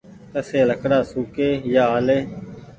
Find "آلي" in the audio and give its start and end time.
1.97-2.17